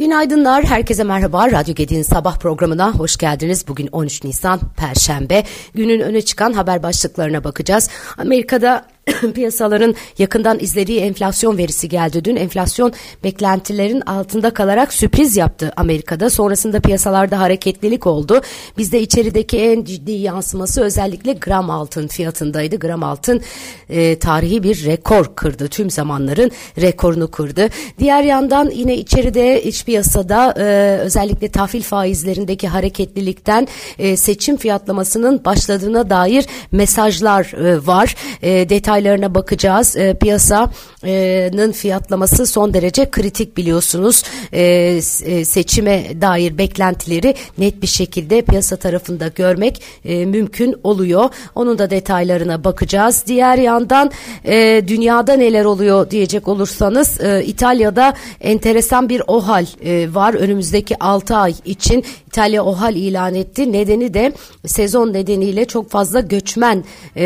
Günaydınlar, 0.00 0.64
herkese 0.64 1.04
merhaba. 1.04 1.50
Radyo 1.52 1.74
Gedi'nin 1.74 2.02
sabah 2.02 2.38
programına 2.38 2.92
hoş 2.92 3.16
geldiniz. 3.16 3.68
Bugün 3.68 3.88
13 3.92 4.24
Nisan, 4.24 4.60
Perşembe. 4.76 5.44
Günün 5.74 6.00
öne 6.00 6.22
çıkan 6.22 6.52
haber 6.52 6.82
başlıklarına 6.82 7.44
bakacağız. 7.44 7.90
Amerika'da 8.18 8.86
piyasaların 9.34 9.94
yakından 10.18 10.58
izlediği 10.60 11.00
enflasyon 11.00 11.58
verisi 11.58 11.88
geldi 11.88 12.24
dün. 12.24 12.36
Enflasyon 12.36 12.92
beklentilerin 13.24 14.00
altında 14.00 14.50
kalarak 14.50 14.92
sürpriz 14.92 15.36
yaptı 15.36 15.72
Amerika'da. 15.76 16.30
Sonrasında 16.30 16.80
piyasalarda 16.80 17.40
hareketlilik 17.40 18.06
oldu. 18.06 18.40
Bizde 18.78 19.00
içerideki 19.00 19.58
en 19.58 19.84
ciddi 19.84 20.12
yansıması 20.12 20.82
özellikle 20.82 21.32
gram 21.32 21.70
altın 21.70 22.08
fiyatındaydı. 22.08 22.76
Gram 22.76 23.02
altın 23.02 23.40
e, 23.88 24.18
tarihi 24.18 24.62
bir 24.62 24.84
rekor 24.84 25.34
kırdı. 25.34 25.68
Tüm 25.68 25.90
zamanların 25.90 26.50
rekorunu 26.80 27.30
kırdı. 27.30 27.68
Diğer 27.98 28.22
yandan 28.22 28.70
yine 28.70 28.96
içeride 28.96 29.62
iç 29.62 29.84
piyasada 29.84 30.54
e, 30.58 30.96
özellikle 30.98 31.48
tahvil 31.48 31.82
faizlerindeki 31.82 32.68
hareketlilikten 32.68 33.68
e, 33.98 34.16
seçim 34.16 34.56
fiyatlamasının 34.56 35.44
başladığına 35.44 36.10
dair 36.10 36.46
mesajlar 36.72 37.44
e, 37.44 37.86
var. 37.86 38.14
E, 38.42 38.68
detay 38.68 38.89
detaylarına 38.90 39.34
bakacağız. 39.34 39.96
E, 39.96 40.14
piyasanın 40.14 41.72
fiyatlaması 41.72 42.46
son 42.46 42.74
derece 42.74 43.10
kritik 43.10 43.56
biliyorsunuz. 43.56 44.22
E, 44.52 44.62
e, 44.62 45.44
seçime 45.44 46.20
dair 46.20 46.58
beklentileri 46.58 47.34
net 47.58 47.82
bir 47.82 47.86
şekilde 47.86 48.42
piyasa 48.42 48.76
tarafında 48.76 49.28
görmek 49.28 49.82
e, 50.04 50.26
mümkün 50.26 50.74
oluyor. 50.82 51.30
Onun 51.54 51.78
da 51.78 51.90
detaylarına 51.90 52.64
bakacağız. 52.64 53.24
Diğer 53.26 53.58
yandan 53.58 54.10
e, 54.44 54.82
dünyada 54.88 55.32
neler 55.32 55.64
oluyor 55.64 56.10
diyecek 56.10 56.48
olursanız 56.48 57.20
e, 57.20 57.44
İtalya'da 57.44 58.14
enteresan 58.40 59.08
bir 59.08 59.22
OHAL 59.26 59.66
e, 59.84 60.14
var. 60.14 60.34
Önümüzdeki 60.34 61.04
6 61.04 61.36
ay 61.36 61.54
için 61.64 62.04
İtalya 62.26 62.64
OHAL 62.64 62.94
ilan 62.96 63.34
etti. 63.34 63.72
Nedeni 63.72 64.14
de 64.14 64.32
sezon 64.66 65.12
nedeniyle 65.12 65.64
çok 65.64 65.90
fazla 65.90 66.20
göçmen 66.20 66.84
e, 67.16 67.24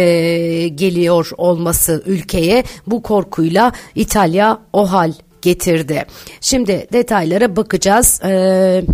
geliyor 0.69 1.31
olması 1.37 1.54
ülkeye. 2.07 2.65
Bu 2.87 3.03
korkuyla 3.03 3.73
İtalya 3.95 4.59
OHAL 4.73 5.13
getirdi. 5.43 6.07
Şimdi 6.41 6.87
detaylara 6.93 7.57
bakacağız. 7.57 8.21
Eee 8.25 8.85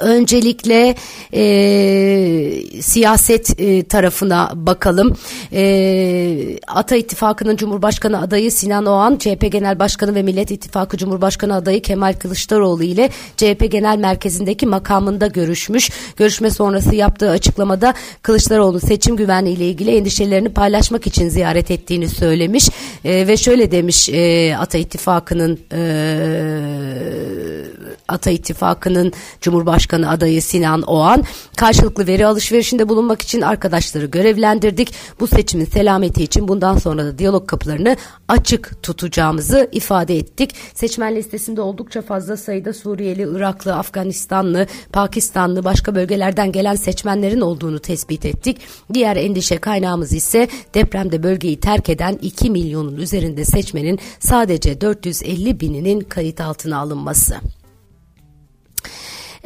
Öncelikle 0.00 0.94
e, 1.34 2.82
siyaset 2.82 3.60
e, 3.60 3.82
tarafına 3.84 4.52
bakalım. 4.54 5.16
E, 5.52 6.58
Ata 6.66 6.96
İttifakı'nın 6.96 7.56
Cumhurbaşkanı 7.56 8.20
adayı 8.20 8.52
Sinan 8.52 8.86
Oğan, 8.86 9.16
CHP 9.18 9.52
Genel 9.52 9.78
Başkanı 9.78 10.14
ve 10.14 10.22
Millet 10.22 10.50
İttifakı 10.50 10.96
Cumhurbaşkanı 10.96 11.54
adayı 11.54 11.82
Kemal 11.82 12.12
Kılıçdaroğlu 12.12 12.82
ile 12.82 13.10
CHP 13.36 13.70
Genel 13.70 13.98
Merkezi'ndeki 13.98 14.66
makamında 14.66 15.26
görüşmüş. 15.26 15.90
Görüşme 16.16 16.50
sonrası 16.50 16.94
yaptığı 16.94 17.30
açıklamada 17.30 17.94
Kılıçdaroğlu 18.22 18.80
seçim 18.80 19.16
güvenliği 19.16 19.56
ile 19.56 19.68
ilgili 19.68 19.96
endişelerini 19.96 20.48
paylaşmak 20.48 21.06
için 21.06 21.28
ziyaret 21.28 21.70
ettiğini 21.70 22.08
söylemiş 22.08 22.68
e, 23.04 23.28
ve 23.28 23.36
şöyle 23.36 23.70
demiş 23.70 24.08
e, 24.08 24.56
Ata 24.56 24.78
İttifakı'nın 24.78 25.58
e, 25.72 25.78
Ata 28.08 28.30
İttifakı'nın 28.30 29.12
Cumhurbaşkanı 29.40 30.10
adayı 30.10 30.42
Sinan 30.42 30.82
Oğan 30.82 31.24
karşılıklı 31.56 32.06
veri 32.06 32.26
alışverişinde 32.26 32.88
bulunmak 32.88 33.22
için 33.22 33.40
arkadaşları 33.40 34.06
görevlendirdik. 34.06 34.94
Bu 35.20 35.26
seçimin 35.26 35.64
selameti 35.64 36.22
için 36.22 36.48
bundan 36.48 36.78
sonra 36.78 37.04
da 37.04 37.18
diyalog 37.18 37.46
kapılarını 37.46 37.96
açık 38.28 38.82
tutacağımızı 38.82 39.68
ifade 39.72 40.16
ettik. 40.16 40.54
Seçmen 40.74 41.16
listesinde 41.16 41.60
oldukça 41.60 42.02
fazla 42.02 42.36
sayıda 42.36 42.72
Suriyeli, 42.72 43.28
Iraklı, 43.36 43.74
Afganistanlı, 43.74 44.66
Pakistanlı 44.92 45.64
başka 45.64 45.94
bölgelerden 45.94 46.52
gelen 46.52 46.74
seçmenlerin 46.74 47.40
olduğunu 47.40 47.78
tespit 47.78 48.26
ettik. 48.26 48.60
Diğer 48.94 49.16
endişe 49.16 49.58
kaynağımız 49.58 50.12
ise 50.12 50.48
depremde 50.74 51.22
bölgeyi 51.22 51.60
terk 51.60 51.88
eden 51.88 52.18
2 52.22 52.50
milyonun 52.50 52.96
üzerinde 52.96 53.44
seçmenin 53.44 53.98
sadece 54.20 54.80
450 54.80 55.60
bininin 55.60 56.00
kayıt 56.00 56.40
altına 56.40 56.78
alınması. 56.78 57.34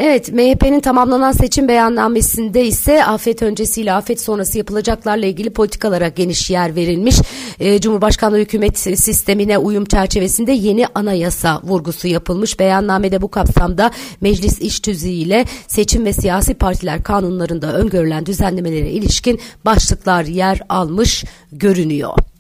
Evet 0.05 0.33
MHP'nin 0.33 0.81
tamamlanan 0.81 1.33
seçim 1.33 1.69
beyannamesinde 1.69 2.67
ise 2.67 3.05
afet 3.05 3.43
öncesiyle 3.43 3.93
afet 3.93 4.21
sonrası 4.21 4.59
yapılacaklarla 4.59 5.27
ilgili 5.27 5.51
politikalara 5.51 6.09
geniş 6.09 6.51
yer 6.51 6.75
verilmiş. 6.77 7.21
E, 7.61 7.81
Cumhurbaşkanlığı 7.81 8.39
hükümet 8.39 8.79
sistemine 8.79 9.59
uyum 9.59 9.85
çerçevesinde 9.85 10.53
yeni 10.53 10.87
anayasa 10.95 11.61
vurgusu 11.65 12.09
yapılmış. 12.09 12.59
Beyannamede 12.59 13.23
bu 13.23 13.31
kapsamda 13.31 13.91
meclis 14.21 14.61
iş 14.61 14.81
tüzüğüyle 14.81 15.45
seçim 15.69 16.05
ve 16.05 16.13
siyasi 16.13 16.55
partiler 16.55 17.03
kanunlarında 17.03 17.73
öngörülen 17.73 18.27
düzenlemelere 18.27 18.91
ilişkin 18.91 19.41
başlıklar 19.65 20.25
yer 20.25 20.61
almış 20.69 21.25
görünüyor. 21.53 22.32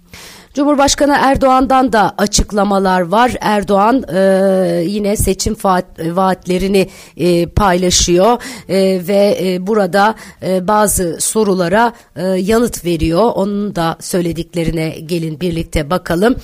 Cumhurbaşkanı 0.54 1.16
Erdoğan'dan 1.20 1.92
da 1.92 2.14
açıklamalar 2.18 3.00
var. 3.00 3.36
Erdoğan 3.40 4.04
e, 4.14 4.84
yine 4.86 5.16
seçim 5.16 5.56
vaat, 5.64 5.84
vaatlerini 5.98 6.88
e, 7.16 7.46
paylaşıyor 7.46 8.42
e, 8.68 9.06
ve 9.08 9.38
e, 9.42 9.66
burada 9.66 10.14
e, 10.42 10.68
bazı 10.68 11.16
sorulara 11.20 11.92
e, 12.16 12.26
yanıt 12.26 12.84
veriyor. 12.84 13.32
Onun 13.34 13.76
da 13.76 13.96
söylediklerine 14.00 14.88
gelin 14.88 15.40
birlikte 15.40 15.90
bakalım 15.90 16.36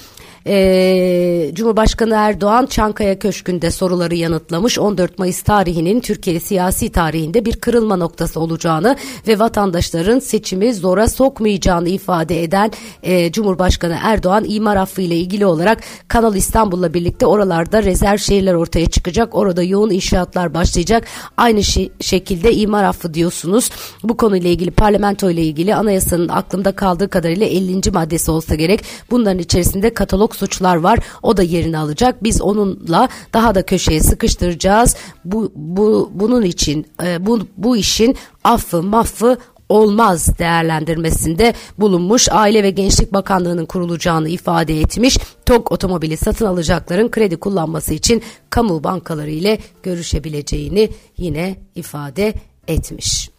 e, 0.49 1.51
Cumhurbaşkanı 1.55 2.15
Erdoğan 2.15 2.67
Çankaya 2.67 3.19
Köşkü'nde 3.19 3.71
soruları 3.71 4.15
yanıtlamış. 4.15 4.79
14 4.79 5.19
Mayıs 5.19 5.43
tarihinin 5.43 6.01
Türkiye 6.01 6.41
siyasi 6.41 6.93
tarihinde 6.93 7.45
bir 7.45 7.57
kırılma 7.57 7.97
noktası 7.97 8.41
olacağını 8.41 8.97
ve 9.29 9.39
vatandaşların 9.39 10.19
seçimi 10.19 10.75
zora 10.75 11.09
sokmayacağını 11.09 11.89
ifade 11.89 12.43
eden 12.43 12.71
e, 13.03 13.33
Cumhurbaşkanı 13.33 13.99
Erdoğan 14.03 14.45
imar 14.49 14.77
affı 14.77 15.03
ile 15.03 15.17
ilgili 15.17 15.47
olarak 15.47 15.81
Kanal 16.09 16.35
İstanbul'la 16.35 16.95
birlikte 16.95 17.27
oralarda 17.27 17.83
rezerv 17.83 18.19
şehirler 18.19 18.55
ortaya 18.55 18.87
çıkacak. 18.87 19.35
Orada 19.35 19.63
yoğun 19.63 19.91
inşaatlar 19.91 20.55
başlayacak. 20.55 21.05
Aynı 21.37 21.63
şekilde 22.01 22.55
imar 22.55 22.85
affı 22.85 23.15
diyorsunuz. 23.15 23.71
Bu 24.03 24.17
konuyla 24.17 24.51
ilgili 24.51 24.71
parlamento 24.71 25.31
ile 25.31 25.43
ilgili 25.43 25.75
anayasanın 25.75 26.29
aklımda 26.29 26.73
kaldığı 26.73 27.09
kadarıyla 27.09 27.47
50. 27.47 27.91
maddesi 27.91 28.31
olsa 28.31 28.55
gerek. 28.55 28.81
Bunların 29.11 29.39
içerisinde 29.39 29.95
katalog 29.95 30.38
suçlar 30.39 30.77
var. 30.77 30.99
O 31.23 31.37
da 31.37 31.43
yerini 31.43 31.79
alacak. 31.79 32.23
Biz 32.23 32.43
onunla 32.43 33.09
daha 33.33 33.55
da 33.55 33.63
köşeye 33.63 34.01
sıkıştıracağız. 34.01 34.97
Bu, 35.25 35.53
bu 35.55 36.11
bunun 36.15 36.43
için 36.43 36.87
e, 37.03 37.27
bu, 37.27 37.41
bu 37.57 37.77
işin 37.77 38.17
affı 38.45 38.83
maffı 38.83 39.39
olmaz 39.69 40.39
değerlendirmesinde 40.39 41.55
bulunmuş. 41.79 42.29
Aile 42.31 42.63
ve 42.63 42.71
Gençlik 42.71 43.13
Bakanlığı'nın 43.13 43.67
kurulacağını 43.67 44.29
ifade 44.29 44.81
etmiş. 44.81 45.19
TOG 45.47 45.73
otomobili 45.73 46.17
satın 46.17 46.47
alacakların 46.47 47.11
kredi 47.11 47.37
kullanması 47.37 47.95
için 47.95 48.23
kamu 48.51 48.85
bankaları 48.85 49.31
ile 49.31 49.59
görüşebileceğini 49.83 50.91
yine 51.17 51.57
ifade 51.75 52.35
etmiş. 52.69 53.38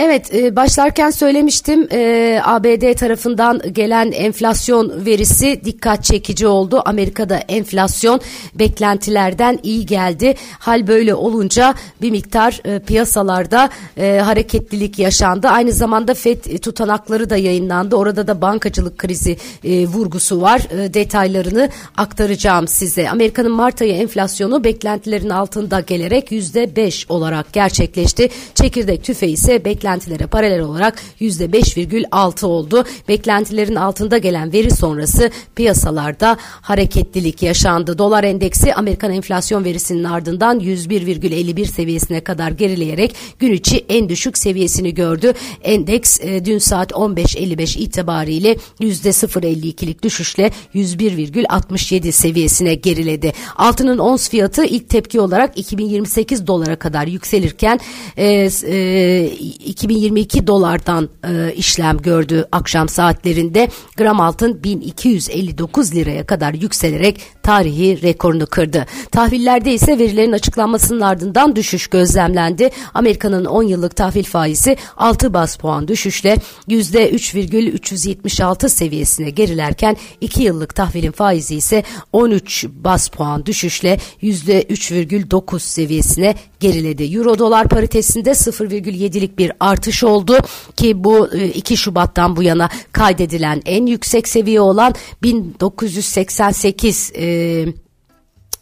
Evet 0.00 0.34
e, 0.34 0.56
başlarken 0.56 1.10
söylemiştim 1.10 1.88
e, 1.92 2.40
ABD 2.44 2.94
tarafından 2.94 3.60
gelen 3.72 4.12
enflasyon 4.12 5.06
verisi 5.06 5.60
dikkat 5.64 6.04
çekici 6.04 6.46
oldu. 6.46 6.82
Amerika'da 6.84 7.36
enflasyon 7.36 8.20
beklentilerden 8.54 9.58
iyi 9.62 9.86
geldi. 9.86 10.34
Hal 10.58 10.86
böyle 10.86 11.14
olunca 11.14 11.74
bir 12.02 12.10
miktar 12.10 12.60
e, 12.64 12.78
piyasalarda 12.78 13.70
hareketlilik 13.98 14.98
yaşandı. 14.98 15.48
Aynı 15.48 15.72
zamanda 15.72 16.14
FED 16.14 16.58
tutanakları 16.58 17.30
da 17.30 17.36
yayınlandı. 17.36 17.96
Orada 17.96 18.26
da 18.26 18.40
bankacılık 18.40 18.98
krizi 18.98 19.36
vurgusu 19.64 20.40
var. 20.40 20.62
Detaylarını 20.94 21.68
aktaracağım 21.96 22.68
size. 22.68 23.10
Amerika'nın 23.10 23.52
Mart 23.52 23.82
ayı 23.82 23.92
enflasyonu 23.92 24.64
beklentilerin 24.64 25.28
altında 25.28 25.80
gelerek 25.80 26.32
yüzde 26.32 26.76
beş 26.76 27.10
olarak 27.10 27.52
gerçekleşti. 27.52 28.28
Çekirdek 28.54 29.04
tüfe 29.04 29.28
ise 29.28 29.64
beklentilerin 29.64 29.87
beklentilere 29.88 30.26
paralel 30.26 30.60
olarak 30.60 31.02
%5,6 31.20 32.46
oldu. 32.46 32.84
Beklentilerin 33.08 33.74
altında 33.74 34.18
gelen 34.18 34.52
veri 34.52 34.70
sonrası 34.70 35.30
piyasalarda 35.56 36.36
hareketlilik 36.40 37.42
yaşandı. 37.42 37.98
Dolar 37.98 38.24
endeksi 38.24 38.74
Amerikan 38.74 39.12
enflasyon 39.12 39.64
verisinin 39.64 40.04
ardından 40.04 40.60
101,51 40.60 41.64
seviyesine 41.64 42.20
kadar 42.20 42.50
gerileyerek 42.50 43.16
gün 43.38 43.52
içi 43.52 43.84
en 43.88 44.08
düşük 44.08 44.38
seviyesini 44.38 44.94
gördü. 44.94 45.32
Endeks 45.62 46.20
e, 46.20 46.44
dün 46.44 46.58
saat 46.58 46.92
15.55 46.92 47.78
itibariyle 47.78 48.56
%0.52'lik 48.80 50.02
düşüşle 50.02 50.50
101,67 50.74 52.12
seviyesine 52.12 52.74
geriledi. 52.74 53.32
Altının 53.56 53.98
ons 53.98 54.28
fiyatı 54.28 54.64
ilk 54.64 54.88
tepki 54.88 55.20
olarak 55.20 55.58
2028 55.58 56.46
dolara 56.46 56.76
kadar 56.76 57.06
yükselirken 57.06 57.80
e, 58.16 58.48
e, 58.66 59.30
2022 59.78 60.46
dolardan 60.46 61.08
e, 61.28 61.54
işlem 61.54 61.98
gördü 61.98 62.44
akşam 62.52 62.88
saatlerinde. 62.88 63.68
Gram 63.96 64.20
altın 64.20 64.62
1259 64.62 65.94
liraya 65.94 66.26
kadar 66.26 66.54
yükselerek 66.54 67.20
tarihi 67.42 68.02
rekorunu 68.02 68.46
kırdı. 68.46 68.86
Tahvillerde 69.12 69.74
ise 69.74 69.98
verilerin 69.98 70.32
açıklanmasının 70.32 71.00
ardından 71.00 71.56
düşüş 71.56 71.86
gözlemlendi. 71.86 72.70
Amerika'nın 72.94 73.44
10 73.44 73.62
yıllık 73.62 73.96
tahvil 73.96 74.24
faizi 74.24 74.76
6 74.96 75.34
bas 75.34 75.56
puan 75.56 75.88
düşüşle 75.88 76.36
%3,376 76.68 78.68
seviyesine 78.68 79.30
gerilerken 79.30 79.96
2 80.20 80.42
yıllık 80.42 80.74
tahvilin 80.74 81.12
faizi 81.12 81.54
ise 81.54 81.82
13 82.12 82.66
bas 82.84 83.08
puan 83.08 83.46
düşüşle 83.46 83.98
%3,9 84.22 85.60
seviyesine 85.60 86.34
geriledi. 86.60 87.16
Euro 87.16 87.38
dolar 87.38 87.68
paritesinde 87.68 88.30
0,7'lik 88.30 89.38
bir 89.38 89.52
artış 89.60 90.04
oldu 90.04 90.36
ki 90.76 91.04
bu 91.04 91.28
2 91.54 91.74
e, 91.74 91.76
Şubat'tan 91.76 92.36
bu 92.36 92.42
yana 92.42 92.68
kaydedilen 92.92 93.62
en 93.66 93.86
yüksek 93.86 94.28
seviye 94.28 94.60
olan 94.60 94.94
1988 95.22 97.12
e, 97.16 97.66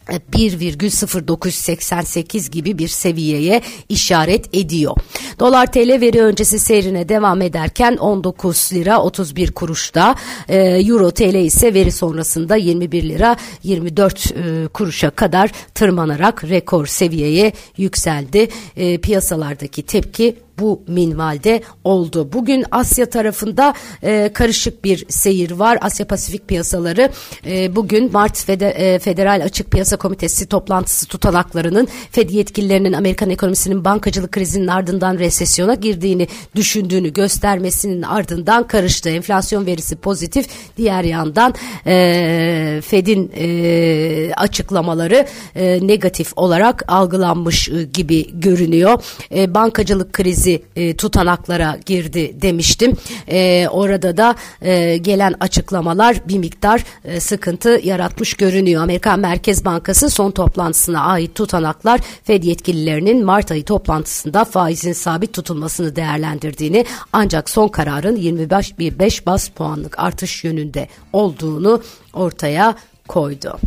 1,0988 0.07 2.51
gibi 2.51 2.77
bir 2.77 2.87
seviyeye 2.87 3.61
işaret 3.89 4.55
ediyor. 4.55 4.95
Dolar 5.39 5.71
TL 5.71 6.01
veri 6.01 6.21
öncesi 6.21 6.59
seyrine 6.59 7.09
devam 7.09 7.41
ederken 7.41 7.97
19 7.97 8.73
lira 8.73 9.01
31 9.01 9.51
kuruşta, 9.51 10.15
e, 10.49 10.57
Euro 10.59 11.11
TL 11.11 11.35
ise 11.35 11.73
veri 11.73 11.91
sonrasında 11.91 12.55
21 12.55 13.03
lira 13.03 13.37
24 13.63 14.31
e, 14.31 14.67
kuruşa 14.67 15.09
kadar 15.09 15.51
tırmanarak 15.73 16.43
rekor 16.43 16.85
seviyeye 16.85 17.53
yükseldi. 17.77 18.47
E, 18.77 18.97
piyasalardaki 18.97 19.83
tepki 19.83 20.35
bu 20.59 20.83
minvalde 20.87 21.61
oldu. 21.83 22.29
Bugün 22.33 22.65
Asya 22.71 23.09
tarafında 23.09 23.73
e, 24.03 24.29
karışık 24.33 24.83
bir 24.83 25.05
seyir 25.09 25.51
var. 25.51 25.77
Asya 25.81 26.07
Pasifik 26.07 26.47
piyasaları 26.47 27.09
e, 27.45 27.75
bugün 27.75 28.11
Mart 28.11 28.37
Fede, 28.45 28.69
e, 28.69 28.99
Federal 28.99 29.41
Açık 29.43 29.71
Piyasa 29.71 29.97
Komitesi 29.97 30.47
toplantısı 30.47 31.07
tutanaklarının 31.07 31.87
Fed 32.11 32.29
yetkililerinin 32.29 32.93
Amerikan 32.93 33.29
ekonomisinin 33.29 33.85
bankacılık 33.85 34.31
krizinin 34.31 34.67
ardından 34.67 35.19
resesyona 35.19 35.73
girdiğini 35.73 36.27
düşündüğünü 36.55 37.13
göstermesinin 37.13 38.01
ardından 38.01 38.67
karıştı. 38.67 39.09
Enflasyon 39.09 39.65
verisi 39.65 39.95
pozitif. 39.95 40.47
Diğer 40.77 41.03
yandan 41.03 41.53
e, 41.87 42.81
Fed'in 42.85 43.31
e, 43.37 44.33
açıklamaları 44.35 45.27
e, 45.55 45.87
negatif 45.87 46.33
olarak 46.35 46.83
algılanmış 46.87 47.69
e, 47.69 47.83
gibi 47.83 48.39
görünüyor. 48.39 49.03
E, 49.35 49.53
bankacılık 49.53 50.13
krizi 50.13 50.46
krizi 50.47 50.63
e, 50.75 50.95
tutanaklara 50.95 51.77
girdi 51.85 52.41
demiştim. 52.41 52.97
E, 53.27 53.67
orada 53.71 54.17
da 54.17 54.35
e, 54.61 54.97
gelen 54.97 55.35
açıklamalar 55.39 56.27
bir 56.27 56.37
miktar 56.37 56.83
e, 57.05 57.19
sıkıntı 57.19 57.79
yaratmış 57.83 58.33
görünüyor. 58.33 58.83
Amerikan 58.83 59.19
Merkez 59.19 59.65
Bankası 59.65 60.09
son 60.09 60.31
toplantısına 60.31 61.01
ait 61.01 61.35
tutanaklar 61.35 61.99
Fed 62.23 62.43
yetkililerinin 62.43 63.25
Mart 63.25 63.51
ayı 63.51 63.63
toplantısında 63.63 64.45
faizin 64.45 64.93
sabit 64.93 65.33
tutulmasını 65.33 65.95
değerlendirdiğini 65.95 66.85
ancak 67.13 67.49
son 67.49 67.67
kararın 67.67 68.15
25 68.15 68.79
5 68.79 69.25
bas 69.25 69.49
puanlık 69.49 69.99
artış 69.99 70.43
yönünde 70.43 70.87
olduğunu 71.13 71.81
ortaya 72.13 72.75
koydu. 73.07 73.59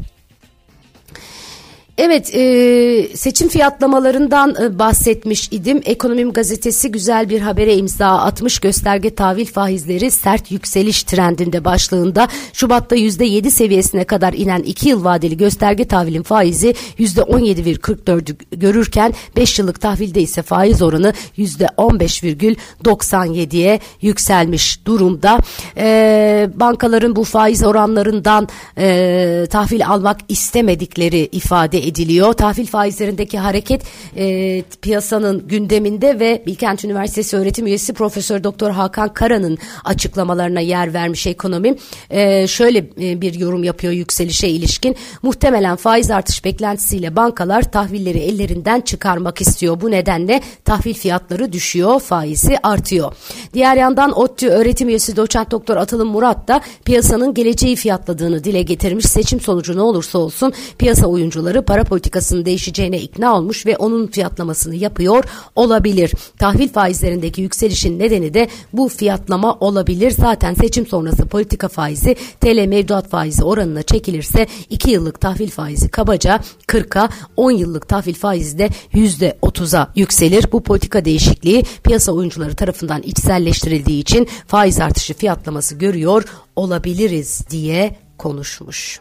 Evet 2.03 2.35
e, 2.35 3.17
seçim 3.17 3.49
fiyatlamalarından 3.49 4.55
e, 4.63 4.79
bahsetmiş 4.79 5.49
idim. 5.51 5.81
Ekonomim 5.85 6.33
gazetesi 6.33 6.93
güzel 6.93 7.31
bir 7.31 7.41
habere 7.41 7.77
imza 7.77 8.07
atmış. 8.07 8.59
Gösterge 8.59 9.15
tahvil 9.15 9.47
faizleri 9.47 10.11
sert 10.11 10.51
yükseliş 10.51 11.03
trendinde 11.03 11.65
başlığında. 11.65 12.29
Şubat'ta 12.53 12.97
%7 12.97 13.51
seviyesine 13.51 14.05
kadar 14.05 14.33
inen 14.33 14.63
2 14.63 14.89
yıl 14.89 15.05
vadeli 15.05 15.37
gösterge 15.37 15.85
tahvilin 15.85 16.23
faizi 16.23 16.75
%17,44'ü 16.99 18.37
görürken 18.53 19.15
5 19.37 19.59
yıllık 19.59 19.81
tahvilde 19.81 20.21
ise 20.21 20.43
faiz 20.43 20.83
oranı 20.83 21.13
%15,97'ye 21.39 23.81
yükselmiş 24.01 24.87
durumda. 24.87 25.39
E, 25.77 26.49
bankaların 26.55 27.17
bu 27.17 27.25
faiz 27.25 27.65
oranlarından 27.65 28.49
e, 28.79 29.47
tahvil 29.51 29.87
almak 29.87 30.19
istemedikleri 30.29 31.29
ifade 31.33 31.79
edilmiş 31.79 31.90
ediliyor. 31.91 32.33
Tahvil 32.33 32.67
faizlerindeki 32.67 33.39
hareket 33.39 33.83
e, 34.17 34.63
piyasanın 34.83 35.49
gündeminde 35.49 36.21
ve 36.21 36.43
Bilkent 36.47 36.85
Üniversitesi 36.85 37.37
öğretim 37.37 37.67
üyesi 37.67 37.93
Profesör 37.93 38.45
Doktor 38.45 38.71
Hakan 38.71 39.15
Kara'nın 39.15 39.59
açıklamalarına 39.85 40.61
yer 40.61 40.95
vermiş 40.95 41.27
ekonomi. 41.27 41.75
E, 42.11 42.47
şöyle 42.47 42.79
e, 42.79 43.21
bir 43.21 43.35
yorum 43.35 43.65
yapıyor 43.65 43.93
yükselişe 43.93 44.49
ilişkin. 44.49 44.97
Muhtemelen 45.23 45.77
faiz 45.77 46.11
artış 46.11 46.45
beklentisiyle 46.45 47.17
bankalar 47.17 47.73
tahvilleri 47.73 48.19
ellerinden 48.19 48.81
çıkarmak 48.81 49.41
istiyor. 49.41 49.81
Bu 49.81 49.91
nedenle 49.91 50.41
tahvil 50.65 50.95
fiyatları 50.95 51.53
düşüyor, 51.53 52.01
faizi 52.01 52.59
artıyor. 52.63 53.13
Diğer 53.55 53.77
yandan 53.77 54.19
ODTÜ 54.19 54.49
öğretim 54.49 54.89
üyesi 54.89 55.17
doçent 55.17 55.51
doktor 55.51 55.77
Atılım 55.77 56.09
Murat 56.09 56.49
da 56.49 56.61
piyasanın 56.85 57.35
geleceği 57.35 57.77
fiyatladığını 57.77 58.45
dile 58.45 58.63
getirmiş. 58.63 59.07
Seçim 59.07 59.41
sonucu 59.41 59.77
ne 59.77 59.83
olursa 59.83 60.19
olsun 60.19 60.53
piyasa 60.79 61.07
oyuncuları 61.07 61.63
para 61.63 61.80
para 61.81 61.89
politikasının 61.89 62.45
değişeceğine 62.45 63.01
ikna 63.01 63.37
olmuş 63.37 63.67
ve 63.67 63.77
onun 63.77 64.07
fiyatlamasını 64.07 64.75
yapıyor 64.75 65.25
olabilir. 65.57 66.13
Tahvil 66.39 66.69
faizlerindeki 66.69 67.43
yükselişin 67.43 67.99
nedeni 67.99 68.35
de 68.35 68.49
bu 68.73 68.89
fiyatlama 68.89 69.55
olabilir. 69.55 70.11
Zaten 70.11 70.55
seçim 70.55 70.87
sonrası 70.87 71.27
politika 71.27 71.69
faizi 71.69 72.17
TL 72.41 72.67
mevduat 72.67 73.09
faizi 73.09 73.45
oranına 73.45 73.83
çekilirse 73.83 74.47
2 74.71 74.91
yıllık 74.91 75.21
tahvil 75.21 75.51
faizi 75.51 75.89
kabaca 75.89 76.41
40'a 76.67 77.09
10 77.37 77.51
yıllık 77.51 77.89
tahvil 77.89 78.15
faizi 78.15 78.59
de 78.59 78.69
%30'a 78.95 79.93
yükselir. 79.97 80.53
Bu 80.53 80.63
politika 80.63 81.05
değişikliği 81.05 81.65
piyasa 81.85 82.13
oyuncuları 82.13 82.55
tarafından 82.55 83.03
içselleştirildiği 83.03 84.01
için 84.01 84.29
faiz 84.47 84.81
artışı 84.81 85.15
fiyatlaması 85.15 85.75
görüyor 85.75 86.25
olabiliriz 86.57 87.43
diye 87.51 87.97
konuşmuş. 88.19 89.01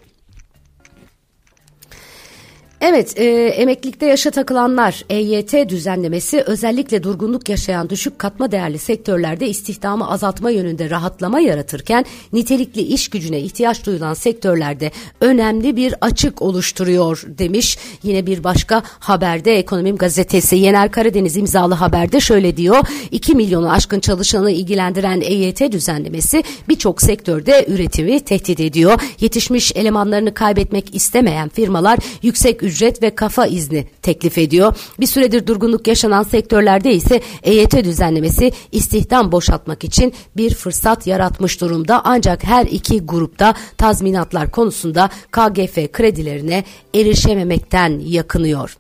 Evet, 2.81 3.14
e, 3.18 3.24
emeklilikte 3.48 4.06
yaşa 4.06 4.31
takılanlar 4.31 5.04
EYT 5.10 5.70
düzenlemesi 5.70 6.42
özellikle 6.42 7.04
durgunluk 7.04 7.50
yaşayan 7.50 7.90
düşük 7.90 8.20
katma 8.20 8.52
değerli 8.52 8.80
sektörlerde 8.80 9.50
istihdamı 9.50 10.12
azaltma 10.12 10.50
yönünde 10.50 10.89
rahatlama 10.89 11.39
yaratırken 11.39 12.06
nitelikli 12.34 12.82
iş 12.82 13.08
gücüne 13.08 13.39
ihtiyaç 13.39 13.86
duyulan 13.86 14.13
sektörlerde 14.13 14.92
önemli 15.22 15.75
bir 15.75 15.96
açık 16.01 16.42
oluşturuyor 16.42 17.24
demiş. 17.27 17.77
Yine 18.03 18.25
bir 18.25 18.44
başka 18.44 18.84
haberde 18.86 19.58
Ekonomim 19.58 19.98
Gazetesi 19.98 20.56
Yener 20.56 20.92
Karadeniz 20.92 21.38
imzalı 21.38 21.74
haberde 21.74 22.20
şöyle 22.20 22.58
diyor. 22.58 22.88
2 23.12 23.36
milyonu 23.36 23.72
aşkın 23.72 24.00
çalışanı 24.00 24.51
ilgilendiren 24.51 25.22
EYT 25.22 25.72
düzenlemesi 25.72 26.44
birçok 26.70 27.01
sektörde 27.01 27.65
üretimi 27.68 28.20
tehdit 28.20 28.60
ediyor. 28.60 29.01
Yetişmiş 29.20 29.72
elemanlarını 29.75 30.34
kaybetmek 30.34 30.96
istemeyen 30.96 31.50
firmalar 31.50 32.00
yüksek 32.22 32.69
ücret 32.70 33.04
ve 33.04 33.16
kafa 33.16 33.46
izni 33.46 33.88
teklif 34.02 34.38
ediyor. 34.38 34.76
Bir 35.00 35.06
süredir 35.06 35.48
durgunluk 35.48 35.88
yaşanan 35.88 36.24
sektörlerde 36.24 36.94
ise 36.94 37.22
EYT 37.44 37.84
düzenlemesi 37.84 38.52
istihdam 38.72 39.32
boşaltmak 39.32 39.84
için 39.84 40.14
bir 40.38 40.54
fırsat 40.54 41.08
yaratmış 41.08 41.62
durumda. 41.62 42.02
Ancak 42.04 42.44
her 42.44 42.66
iki 42.66 43.00
grupta 43.00 43.54
tazminatlar 43.78 44.52
konusunda 44.52 45.10
KGF 45.32 45.92
kredilerine 45.92 46.64
erişememekten 46.96 48.00
yakınıyor. 48.06 48.78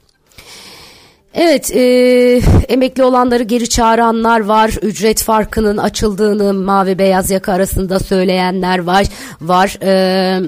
Evet, 1.33 1.71
e, 1.75 1.81
emekli 2.69 3.03
olanları 3.03 3.43
geri 3.43 3.69
çağıranlar 3.69 4.39
var. 4.39 4.69
Ücret 4.81 5.23
farkının 5.23 5.77
açıldığını 5.77 6.53
mavi 6.53 6.99
beyaz 6.99 7.31
yaka 7.31 7.53
arasında 7.53 7.99
söyleyenler 7.99 8.79
var. 8.79 9.05
Var. 9.41 9.77
E, 9.83 10.41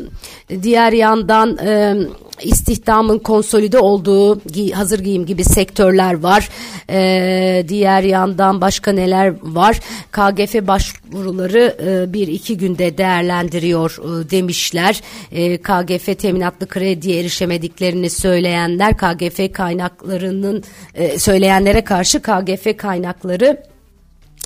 diğer 0.64 0.92
yandan 0.92 1.58
e, 1.58 1.96
istihdamın 2.44 3.20
konsolide 3.20 3.80
olduğu 3.80 4.40
gi 4.40 4.72
hazır 4.72 5.00
giyim 5.00 5.26
gibi 5.26 5.44
sektörler 5.44 6.14
var. 6.14 6.50
Ee, 6.90 7.66
diğer 7.68 8.04
yandan 8.04 8.62
başka 8.62 8.92
neler 8.92 9.34
var? 9.42 9.80
KGF 10.12 10.68
başvuruları 10.68 11.78
e, 11.86 12.14
bir 12.14 12.28
iki 12.28 12.58
günde 12.58 12.98
değerlendiriyor 12.98 13.98
e, 14.00 14.30
demişler. 14.32 15.02
E, 15.32 15.58
KGF 15.58 16.20
teminatlı 16.20 16.68
krediye 16.68 17.20
erişemediklerini 17.20 18.10
söyleyenler 18.10 18.98
KGF 18.98 19.54
kaynaklarının 19.54 20.64
e, 20.96 21.20
söyleyenlere 21.20 21.84
karşı 21.84 22.22
KGF 22.22 22.78
kaynakları 22.78 23.71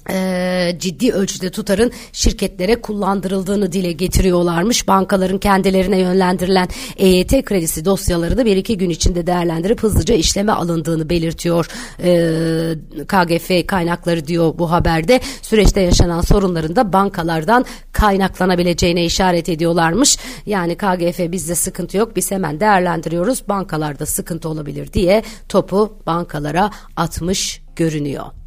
e, 0.09 0.77
ciddi 0.79 1.11
ölçüde 1.11 1.49
tutarın 1.49 1.91
şirketlere 2.11 2.81
kullandırıldığını 2.81 3.71
dile 3.71 3.91
getiriyorlarmış. 3.91 4.87
Bankaların 4.87 5.37
kendilerine 5.37 5.99
yönlendirilen 5.99 6.67
EYT 6.97 7.45
kredisi 7.45 7.85
dosyaları 7.85 8.37
da 8.37 8.45
bir 8.45 8.57
iki 8.57 8.77
gün 8.77 8.89
içinde 8.89 9.27
değerlendirip 9.27 9.83
hızlıca 9.83 10.15
işleme 10.15 10.51
alındığını 10.51 11.09
belirtiyor 11.09 11.67
e, 12.03 13.05
KGF 13.07 13.67
kaynakları 13.67 14.27
diyor 14.27 14.53
bu 14.57 14.71
haberde. 14.71 15.19
Süreçte 15.41 15.81
yaşanan 15.81 16.21
sorunların 16.21 16.75
da 16.75 16.93
bankalardan 16.93 17.65
kaynaklanabileceğine 17.91 19.05
işaret 19.05 19.49
ediyorlarmış. 19.49 20.17
Yani 20.45 20.75
KGF 20.75 21.19
bizde 21.19 21.55
sıkıntı 21.55 21.97
yok 21.97 22.15
biz 22.15 22.31
hemen 22.31 22.59
değerlendiriyoruz 22.59 23.49
bankalarda 23.49 24.05
sıkıntı 24.05 24.49
olabilir 24.49 24.93
diye 24.93 25.23
topu 25.49 25.97
bankalara 26.05 26.71
atmış 26.95 27.61
görünüyor. 27.75 28.44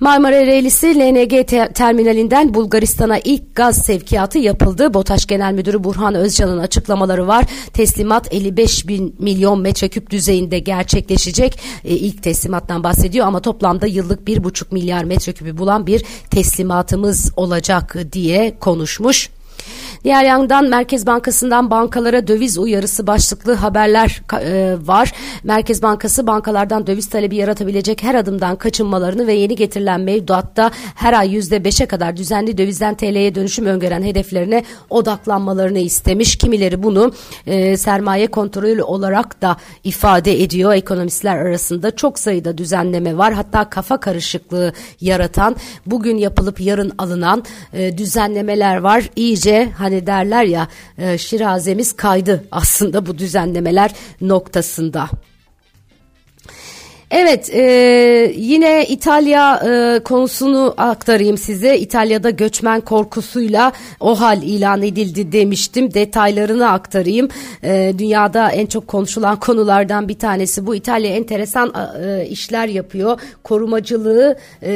Marmara 0.00 0.46
Reylisi 0.46 0.98
LNG 0.98 1.46
te 1.46 1.72
terminalinden 1.74 2.54
Bulgaristan'a 2.54 3.18
ilk 3.18 3.54
gaz 3.54 3.84
sevkiyatı 3.84 4.38
yapıldı. 4.38 4.94
BOTAŞ 4.94 5.26
Genel 5.26 5.52
Müdürü 5.52 5.84
Burhan 5.84 6.14
Özcan'ın 6.14 6.58
açıklamaları 6.58 7.26
var. 7.26 7.44
Teslimat 7.72 8.34
55 8.34 8.88
bin 8.88 9.16
milyon 9.18 9.60
metreküp 9.60 10.10
düzeyinde 10.10 10.58
gerçekleşecek. 10.58 11.58
E, 11.84 11.94
ilk 11.94 12.22
teslimattan 12.22 12.84
bahsediyor 12.84 13.26
ama 13.26 13.40
toplamda 13.40 13.86
yıllık 13.86 14.28
1,5 14.28 14.64
milyar 14.70 15.04
metreküpü 15.04 15.58
bulan 15.58 15.86
bir 15.86 16.04
teslimatımız 16.30 17.32
olacak 17.36 17.96
diye 18.12 18.58
konuşmuş. 18.60 19.30
Diğer 20.04 20.24
yandan 20.24 20.68
Merkez 20.68 21.06
Bankası'ndan 21.06 21.70
bankalara 21.70 22.26
döviz 22.26 22.58
uyarısı 22.58 23.06
başlıklı 23.06 23.54
haberler 23.54 24.22
e, 24.40 24.76
var. 24.86 25.12
Merkez 25.44 25.82
Bankası 25.82 26.26
bankalardan 26.26 26.86
döviz 26.86 27.08
talebi 27.08 27.36
yaratabilecek 27.36 28.02
her 28.02 28.14
adımdan 28.14 28.56
kaçınmalarını 28.56 29.26
ve 29.26 29.32
yeni 29.32 29.56
getirilen 29.56 30.00
mevduatta 30.00 30.70
her 30.94 31.12
ay 31.12 31.36
%5'e 31.36 31.86
kadar 31.86 32.16
düzenli 32.16 32.58
dövizden 32.58 32.94
TL'ye 32.94 33.34
dönüşüm 33.34 33.66
öngören 33.66 34.02
hedeflerine 34.02 34.64
odaklanmalarını 34.90 35.78
istemiş. 35.78 36.36
Kimileri 36.36 36.82
bunu 36.82 37.12
e, 37.46 37.76
sermaye 37.76 38.26
kontrolü 38.26 38.82
olarak 38.82 39.42
da 39.42 39.56
ifade 39.84 40.42
ediyor. 40.42 40.74
Ekonomistler 40.74 41.36
arasında 41.36 41.96
çok 41.96 42.18
sayıda 42.18 42.58
düzenleme 42.58 43.18
var. 43.18 43.32
Hatta 43.32 43.70
kafa 43.70 44.00
karışıklığı 44.00 44.72
yaratan, 45.00 45.56
bugün 45.86 46.18
yapılıp 46.18 46.60
yarın 46.60 46.92
alınan 46.98 47.44
e, 47.72 47.98
düzenlemeler 47.98 48.76
var. 48.76 49.10
İyice 49.16 49.68
hani 49.86 50.06
derler 50.06 50.44
ya 50.44 50.68
e, 50.98 51.18
şirazemiz 51.18 51.92
kaydı 51.96 52.44
aslında 52.50 53.06
bu 53.06 53.18
düzenlemeler 53.18 53.90
noktasında. 54.20 55.08
Evet 57.10 57.50
e, 57.54 57.62
yine 58.36 58.86
İtalya 58.86 59.56
e, 59.56 59.98
konusunu 59.98 60.74
aktarayım 60.76 61.38
size. 61.38 61.78
İtalya'da 61.78 62.30
göçmen 62.30 62.80
korkusuyla 62.80 63.72
o 64.00 64.20
hal 64.20 64.42
ilan 64.42 64.82
edildi 64.82 65.32
demiştim. 65.32 65.94
Detaylarını 65.94 66.70
aktarayım. 66.70 67.28
E, 67.62 67.94
dünyada 67.98 68.50
en 68.50 68.66
çok 68.66 68.88
konuşulan 68.88 69.36
konulardan 69.40 70.08
bir 70.08 70.18
tanesi 70.18 70.66
bu. 70.66 70.74
İtalya 70.74 71.16
enteresan 71.16 71.72
e, 72.04 72.26
işler 72.26 72.66
yapıyor. 72.66 73.20
Korumacılığı 73.44 74.38
e, 74.62 74.72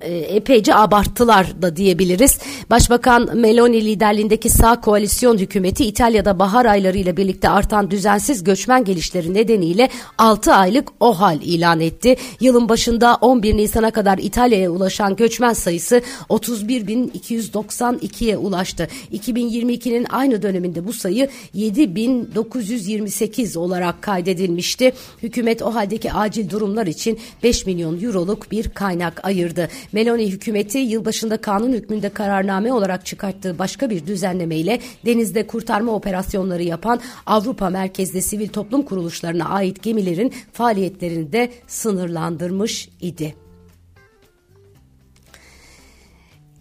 e, 0.00 0.16
epeyce 0.16 0.74
abarttılar 0.74 1.62
da 1.62 1.76
diyebiliriz. 1.76 2.38
Başbakan 2.70 3.36
Meloni 3.36 3.84
liderliğindeki 3.84 4.48
sağ 4.48 4.80
koalisyon 4.80 5.38
hükümeti 5.38 5.84
İtalya'da 5.86 6.38
bahar 6.38 6.66
aylarıyla 6.66 7.16
birlikte 7.16 7.48
artan 7.48 7.90
düzensiz 7.90 8.44
göçmen 8.44 8.84
gelişleri 8.84 9.34
nedeniyle 9.34 9.88
6 10.18 10.52
aylık 10.54 10.88
o 11.00 11.25
hal 11.26 11.42
ilan 11.42 11.80
etti. 11.80 12.16
Yılın 12.40 12.68
başında 12.68 13.18
11 13.20 13.56
Nisan'a 13.56 13.90
kadar 13.90 14.18
İtalya'ya 14.18 14.70
ulaşan 14.70 15.16
göçmen 15.16 15.52
sayısı 15.52 16.02
31.292'ye 16.28 18.36
ulaştı. 18.36 18.88
2022'nin 19.12 20.06
aynı 20.10 20.42
döneminde 20.42 20.86
bu 20.86 20.92
sayı 20.92 21.28
7.928 21.54 23.58
olarak 23.58 24.02
kaydedilmişti. 24.02 24.92
Hükümet 25.22 25.62
o 25.62 25.74
haldeki 25.74 26.12
acil 26.12 26.50
durumlar 26.50 26.86
için 26.86 27.18
5 27.42 27.66
milyon 27.66 28.02
euroluk 28.02 28.50
bir 28.50 28.68
kaynak 28.68 29.24
ayırdı. 29.24 29.68
Meloni 29.92 30.32
hükümeti 30.32 30.78
yılbaşında 30.78 31.36
kanun 31.36 31.72
hükmünde 31.72 32.08
kararname 32.08 32.72
olarak 32.72 33.06
çıkarttığı 33.06 33.58
başka 33.58 33.90
bir 33.90 34.06
düzenlemeyle 34.06 34.80
denizde 35.06 35.46
kurtarma 35.46 35.92
operasyonları 35.92 36.62
yapan 36.62 37.00
Avrupa 37.26 37.70
merkezli 37.70 38.22
sivil 38.22 38.48
toplum 38.48 38.82
kuruluşlarına 38.82 39.48
ait 39.48 39.82
gemilerin 39.82 40.32
faaliyetlerini 40.52 41.15
de 41.32 41.52
sınırlandırmış 41.66 42.88
idi. 43.00 43.34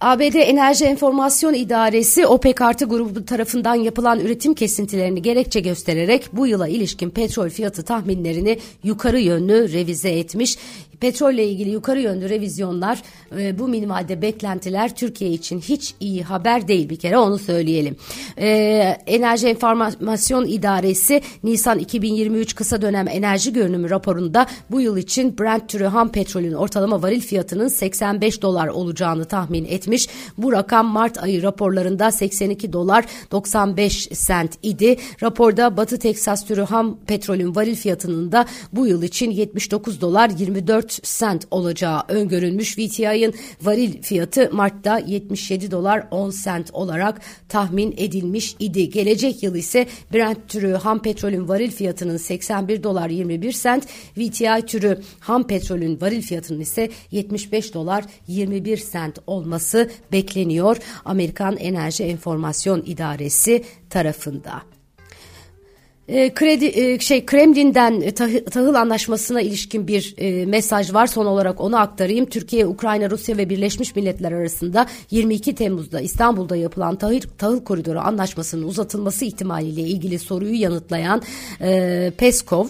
ABD 0.01 0.35
Enerji 0.35 0.85
Enformasyon 0.85 1.53
İdaresi 1.53 2.27
OPEC 2.27 2.61
artı 2.61 2.85
grubu 2.85 3.25
tarafından 3.25 3.75
yapılan 3.75 4.19
üretim 4.19 4.53
kesintilerini 4.53 5.21
gerekçe 5.21 5.59
göstererek 5.59 6.25
bu 6.33 6.47
yıla 6.47 6.67
ilişkin 6.67 7.09
petrol 7.09 7.49
fiyatı 7.49 7.83
tahminlerini 7.83 8.59
yukarı 8.83 9.19
yönlü 9.19 9.73
revize 9.73 10.09
etmiş. 10.09 10.57
Petrolle 10.99 11.47
ilgili 11.47 11.69
yukarı 11.69 12.01
yönlü 12.01 12.29
revizyonlar 12.29 13.03
e, 13.39 13.59
bu 13.59 13.67
minimalde 13.67 14.21
beklentiler 14.21 14.95
Türkiye 14.95 15.31
için 15.31 15.59
hiç 15.59 15.93
iyi 15.99 16.23
haber 16.23 16.67
değil 16.67 16.89
bir 16.89 16.95
kere 16.95 17.17
onu 17.17 17.37
söyleyelim. 17.37 17.95
E, 18.37 18.47
Enerji 19.05 19.47
Enformasyon 19.47 20.47
İdaresi 20.47 21.21
Nisan 21.43 21.79
2023 21.79 22.55
kısa 22.55 22.81
dönem 22.81 23.07
enerji 23.07 23.53
görünümü 23.53 23.89
raporunda 23.89 24.47
bu 24.71 24.81
yıl 24.81 24.97
için 24.97 25.37
Brent 25.37 25.69
türü 25.69 25.85
ham 25.85 26.11
petrolün 26.11 26.53
ortalama 26.53 27.01
varil 27.01 27.21
fiyatının 27.21 27.67
85 27.67 28.41
dolar 28.41 28.67
olacağını 28.67 29.25
tahmin 29.25 29.65
etmiş. 29.65 29.84
Bu 30.37 30.51
rakam 30.51 30.85
Mart 30.85 31.23
ayı 31.23 31.43
raporlarında 31.43 32.11
82 32.11 32.73
dolar 32.73 33.05
95 33.31 34.07
sent 34.13 34.51
idi. 34.63 34.97
Raporda 35.23 35.77
Batı 35.77 35.99
Teksas 35.99 36.45
türü 36.45 36.61
ham 36.61 36.99
petrolün 37.07 37.55
varil 37.55 37.75
fiyatının 37.75 38.31
da 38.31 38.45
bu 38.73 38.87
yıl 38.87 39.03
için 39.03 39.31
79 39.31 40.01
dolar 40.01 40.29
24 40.29 41.07
sent 41.07 41.47
olacağı 41.51 42.01
öngörülmüş. 42.07 42.77
VTI'ın 42.77 43.33
varil 43.61 44.01
fiyatı 44.01 44.49
Mart'ta 44.51 44.97
77 44.97 45.71
dolar 45.71 46.07
10 46.11 46.29
sent 46.29 46.73
olarak 46.73 47.21
tahmin 47.49 47.93
edilmiş 47.97 48.55
idi. 48.59 48.89
Gelecek 48.89 49.43
yıl 49.43 49.55
ise 49.55 49.87
Brent 50.13 50.49
türü 50.49 50.73
ham 50.73 51.01
petrolün 51.01 51.47
varil 51.47 51.71
fiyatının 51.71 52.17
81 52.17 52.83
dolar 52.83 53.09
21 53.09 53.51
sent, 53.51 53.87
VTI 54.17 54.65
türü 54.67 55.01
ham 55.19 55.47
petrolün 55.47 56.01
varil 56.01 56.21
fiyatının 56.21 56.59
ise 56.59 56.89
75 57.11 57.73
dolar 57.73 58.05
21 58.27 58.77
sent 58.77 59.19
olması 59.27 59.74
bekleniyor. 60.11 60.77
Amerikan 61.05 61.57
Enerji 61.57 62.03
Enformasyon 62.03 62.83
İdaresi 62.85 63.63
tarafında. 63.89 64.61
E, 66.07 66.33
kredi 66.33 66.65
e, 66.65 66.99
şey 66.99 67.25
Kremlin'den 67.25 68.01
e, 68.01 68.11
tahıl, 68.11 68.45
tahıl 68.51 68.73
anlaşmasına 68.73 69.41
ilişkin 69.41 69.87
bir 69.87 70.15
e, 70.17 70.45
mesaj 70.45 70.93
var. 70.93 71.07
Son 71.07 71.25
olarak 71.25 71.61
onu 71.61 71.77
aktarayım. 71.77 72.25
Türkiye, 72.25 72.67
Ukrayna, 72.67 73.09
Rusya 73.09 73.37
ve 73.37 73.49
Birleşmiş 73.49 73.95
Milletler 73.95 74.31
arasında 74.31 74.87
22 75.11 75.55
Temmuz'da 75.55 76.01
İstanbul'da 76.01 76.55
yapılan 76.55 76.95
tahıl, 76.95 77.19
tahıl 77.37 77.63
koridoru 77.63 77.99
anlaşmasının 77.99 78.67
uzatılması 78.67 79.25
ihtimaliyle 79.25 79.81
ilgili 79.81 80.19
soruyu 80.19 80.61
yanıtlayan 80.61 81.21
e, 81.61 82.11
Peskov 82.17 82.67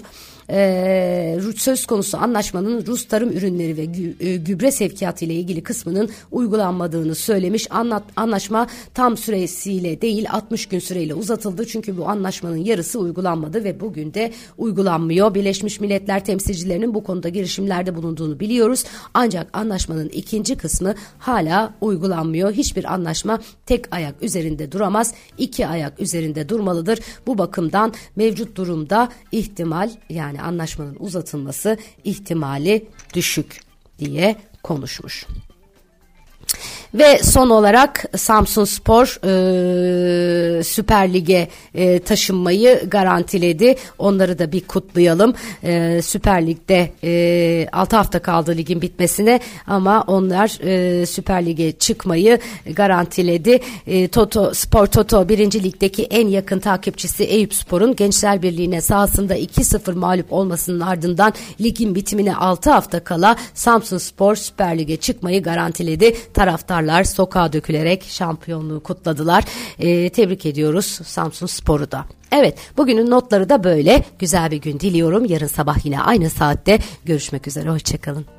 e, 0.50 1.40
söz 1.58 1.86
konusu 1.86 2.18
anlaşmanın 2.18 2.86
Rus 2.86 3.08
tarım 3.08 3.32
ürünleri 3.32 3.78
ve 3.78 3.86
gü, 3.86 4.16
e, 4.20 4.36
gübre 4.36 4.72
sevkiyatı 4.72 5.26
ile 5.26 5.34
ilgili 5.34 5.64
kısmının 5.64 6.10
uygulanmadığını 6.32 7.16
söylemiş. 7.16 7.68
Anlat, 7.72 8.04
anlaşma 8.16 8.68
tam 8.94 9.18
süresiyle 9.18 10.02
değil 10.02 10.28
60 10.32 10.66
gün 10.66 10.80
süreyle 10.80 11.14
uzatıldı. 11.14 11.68
Çünkü 11.68 11.98
bu 11.98 12.08
anlaşmanın 12.10 12.58
yarısı 12.58 13.00
uygulanmadı 13.00 13.64
ve 13.64 13.80
bugün 13.80 14.14
de 14.14 14.32
uygulanmıyor. 14.58 15.36
Birleşmiş 15.36 15.80
Milletler 15.80 16.26
temsilcilerinin 16.26 16.94
bu 16.94 17.04
konuda 17.04 17.30
girişimlerde 17.30 17.96
bulunduğunu 17.96 18.40
biliyoruz. 18.40 18.84
Ancak 19.14 19.58
anlaşmanın 19.58 20.10
ikinci 20.10 20.56
kısmı 20.56 20.96
hala 21.20 21.74
uygulanmıyor. 21.82 22.52
Hiçbir 22.52 22.94
anlaşma 22.94 23.40
tek 23.66 23.96
ayak 23.96 24.24
üzerinde 24.24 24.72
duramaz. 24.72 25.14
iki 25.38 25.68
ayak 25.68 26.02
üzerinde 26.02 26.50
durmalıdır. 26.50 27.00
Bu 27.28 27.38
bakımdan 27.38 27.94
mevcut 28.16 28.58
durumda 28.58 29.10
ihtimal 29.32 29.90
yani 30.10 30.35
yani 30.36 30.48
anlaşmanın 30.48 30.96
uzatılması 31.00 31.78
ihtimali 32.04 32.88
düşük 33.14 33.62
diye 34.00 34.36
konuşmuş. 34.64 35.26
Ve 36.96 37.24
son 37.24 37.50
olarak 37.50 38.06
Samsun 38.18 38.66
Spor 38.66 39.20
e, 39.24 40.64
Süper 40.64 41.14
Lig'e 41.14 41.48
e, 41.74 42.00
taşınmayı 42.00 42.90
garantiledi. 42.90 43.76
Onları 43.98 44.40
da 44.40 44.52
bir 44.52 44.62
kutlayalım. 44.62 45.34
E, 45.64 46.02
Süper 46.02 46.48
Lig'de 46.48 46.92
e, 47.04 47.68
6 47.72 47.96
hafta 47.96 48.20
kaldı 48.20 48.58
ligin 48.58 48.82
bitmesine 48.82 49.40
ama 49.68 50.04
onlar 50.08 50.58
e, 50.64 51.06
Süper 51.06 51.46
Lig'e 51.46 51.72
çıkmayı 51.72 52.40
garantiledi. 52.76 53.60
E, 53.88 54.08
Toto 54.08 54.54
Spor 54.54 54.86
Toto 54.88 55.30
1. 55.30 55.64
Lig'deki 55.64 56.04
en 56.04 56.28
yakın 56.28 56.60
takipçisi 56.60 57.24
Eyüp 57.24 57.54
Spor'un 57.54 57.96
Gençler 57.96 58.42
Birliği'ne 58.42 58.82
sahasında 58.82 59.38
2-0 59.38 59.94
mağlup 59.94 60.34
olmasının 60.34 60.80
ardından 60.80 61.34
ligin 61.62 61.96
bitimine 61.96 62.36
6 62.36 62.72
hafta 62.72 63.04
kala 63.04 63.36
Samsun 63.54 63.98
Spor 63.98 64.36
Süper 64.36 64.78
Lig'e 64.78 64.98
çıkmayı 64.98 65.44
garantiledi. 65.44 66.16
Taraftarlar 66.86 67.04
sokağa 67.04 67.54
dökülerek 67.54 68.04
şampiyonluğu 68.04 68.84
kutladılar. 68.84 69.44
E, 69.80 70.10
tebrik 70.10 70.46
ediyoruz 70.46 70.86
Samsun 70.86 71.48
Spor'u 71.48 71.92
da. 71.92 72.06
Evet 72.32 72.58
bugünün 72.78 73.12
notları 73.12 73.50
da 73.50 73.64
böyle. 73.64 74.04
Güzel 74.20 74.52
bir 74.52 74.58
gün 74.58 74.80
diliyorum. 74.80 75.26
Yarın 75.26 75.48
sabah 75.48 75.86
yine 75.86 76.02
aynı 76.02 76.30
saatte 76.30 76.80
görüşmek 77.06 77.48
üzere. 77.48 77.70
Hoşçakalın. 77.70 78.35